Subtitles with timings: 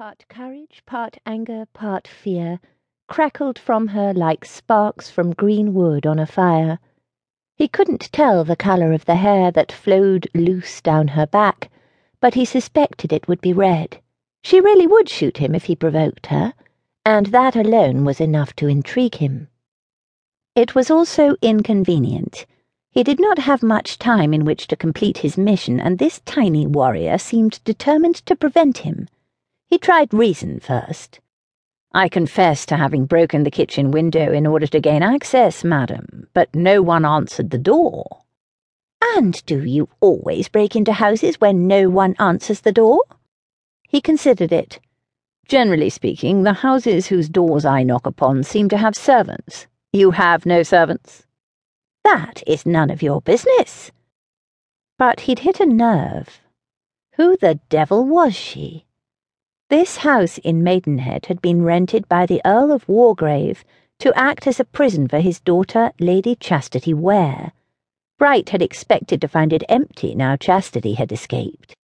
[0.00, 2.58] part courage, part anger, part fear,
[3.06, 6.78] crackled from her like sparks from green wood on a fire.
[7.54, 11.70] He couldn't tell the colour of the hair that flowed loose down her back,
[12.18, 14.00] but he suspected it would be red.
[14.42, 16.54] She really would shoot him if he provoked her,
[17.04, 19.48] and that alone was enough to intrigue him.
[20.56, 22.46] It was also inconvenient.
[22.90, 26.66] He did not have much time in which to complete his mission, and this tiny
[26.66, 29.06] warrior seemed determined to prevent him.
[29.70, 31.20] He tried reason first.
[31.92, 36.52] I confess to having broken the kitchen window in order to gain access, madam, but
[36.52, 38.22] no one answered the door.
[39.14, 43.04] And do you always break into houses when no one answers the door?
[43.88, 44.80] He considered it.
[45.46, 49.68] Generally speaking, the houses whose doors I knock upon seem to have servants.
[49.92, 51.26] You have no servants?
[52.02, 53.92] That is none of your business.
[54.98, 56.40] But he'd hit a nerve.
[57.12, 58.86] Who the devil was she?
[59.70, 63.62] This house in Maidenhead had been rented by the Earl of Wargrave
[64.00, 67.52] to act as a prison for his daughter, Lady Chastity Ware.
[68.18, 71.76] Bryght had expected to find it empty now Chastity had escaped.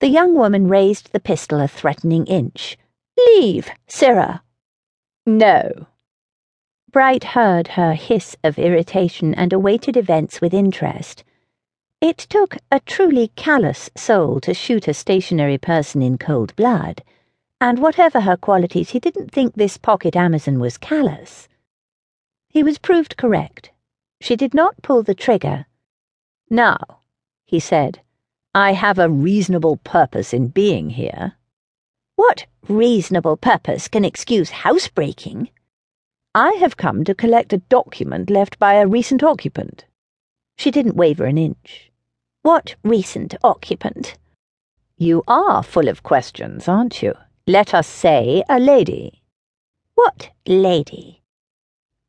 [0.00, 2.76] The young woman raised the pistol a threatening inch.
[3.16, 4.42] Leave, sirrah.
[5.24, 5.86] No.
[6.90, 11.24] Bryght heard her hiss of irritation and awaited events with interest.
[11.98, 17.02] It took a truly callous soul to shoot a stationary person in cold blood
[17.62, 21.46] and whatever her qualities, he didn't think this pocket Amazon was callous.
[22.48, 23.70] He was proved correct.
[24.20, 25.66] She did not pull the trigger.
[26.50, 27.02] Now,
[27.46, 28.00] he said,
[28.52, 31.34] I have a reasonable purpose in being here.
[32.16, 35.48] What reasonable purpose can excuse housebreaking?
[36.34, 39.84] I have come to collect a document left by a recent occupant.
[40.58, 41.92] She didn't waver an inch.
[42.42, 44.18] What recent occupant?
[44.96, 47.14] You are full of questions, aren't you?
[47.46, 49.24] Let us say a lady.
[49.96, 51.24] What lady?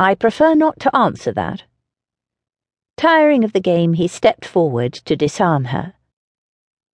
[0.00, 1.64] I prefer not to answer that.
[2.96, 5.92] Tiring of the game, he stepped forward to disarm her.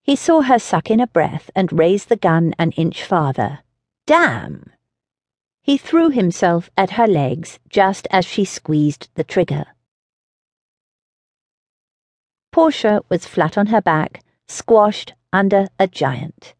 [0.03, 3.60] He saw her suck in a breath and raise the gun an inch farther.
[4.04, 4.72] Damn!
[5.62, 9.64] He threw himself at her legs just as she squeezed the trigger.
[12.50, 16.54] Portia was flat on her back, squashed under a giant.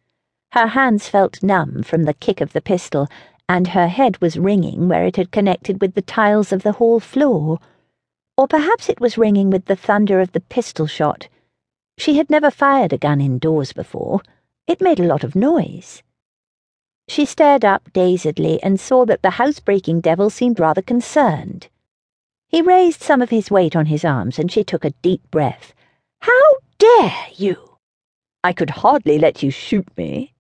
[0.55, 3.09] Her hands felt numb from the kick of the pistol,
[3.49, 7.01] and her head was ringing where it had connected with the tiles of the hall
[7.01, 7.59] floor.
[8.37, 11.27] Or perhaps it was ringing with the thunder of the pistol shot.
[11.99, 14.21] She had never fired a gun indoors before.
[14.69, 16.05] It made a lot of noise.
[17.09, 21.67] She stared up dazedly and saw that the housebreaking devil seemed rather concerned.
[22.47, 25.75] He raised some of his weight on his arms, and she took a deep breath.
[26.21, 26.43] How
[26.79, 27.79] dare you?
[28.45, 30.31] I could hardly let you shoot me.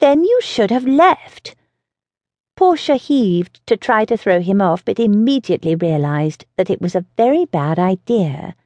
[0.00, 1.54] Then you should have left.
[2.56, 7.04] Portia heaved to try to throw him off, but immediately realized that it was a
[7.16, 8.56] very bad idea.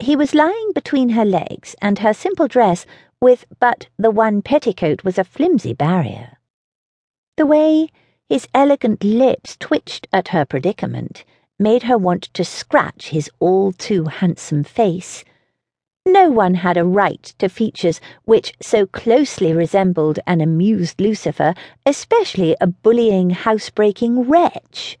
[0.00, 2.84] He was lying between her legs, and her simple dress,
[3.20, 6.38] with but the one petticoat, was a flimsy barrier.
[7.36, 7.88] The way
[8.28, 11.24] his elegant lips twitched at her predicament
[11.56, 15.24] made her want to scratch his all too handsome face
[16.06, 21.54] no one had a right to features which so closely resembled an amused Lucifer,
[21.86, 24.98] especially a bullying, housebreaking wretch.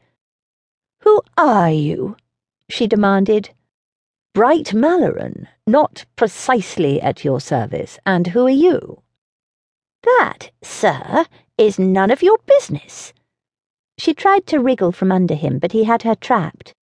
[1.00, 2.16] Who are you?
[2.68, 3.50] she demanded.
[4.34, 7.98] Bryght Malloren, not precisely at your service.
[8.06, 9.02] And who are you?
[10.02, 11.26] That, sir,
[11.58, 13.12] is none of your business.
[13.98, 16.72] She tried to wriggle from under him, but he had her trapped.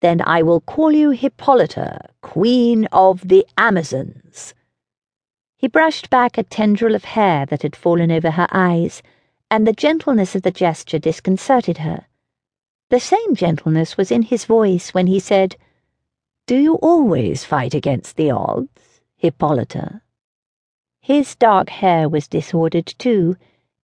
[0.00, 4.54] Then I will call you Hippolyta, Queen of the Amazons.
[5.56, 9.02] He brushed back a tendril of hair that had fallen over her eyes,
[9.50, 12.06] and the gentleness of the gesture disconcerted her.
[12.90, 15.56] The same gentleness was in his voice when he said,
[16.46, 20.02] Do you always fight against the odds, Hippolyta?
[21.00, 23.36] His dark hair was disordered too.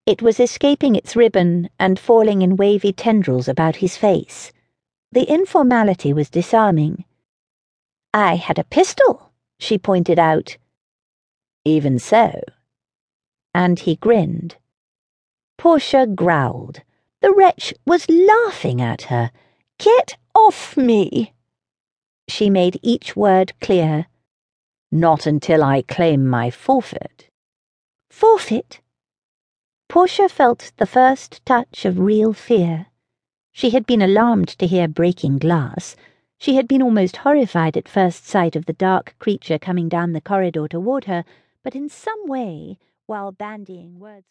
[0.05, 4.51] It was escaping its ribbon and falling in wavy tendrils about his face.
[5.13, 7.05] The informality was disarming.
[8.15, 10.57] I had a pistol, she pointed out.
[11.63, 12.41] Even so.
[13.53, 14.55] And he grinned.
[15.55, 16.81] Portia growled.
[17.21, 19.29] The wretch was laughing at her.
[19.77, 21.35] Get off me!
[22.27, 24.07] She made each word clear.
[24.91, 27.29] Not until I claim my forfeit.
[28.09, 28.81] Forfeit?
[29.87, 32.87] Portia felt the first touch of real fear.
[33.55, 35.95] She had been alarmed to hear breaking glass.
[36.39, 40.21] She had been almost horrified at first sight of the dark creature coming down the
[40.21, 41.23] corridor toward her,
[41.63, 44.21] but in some way, while bandying words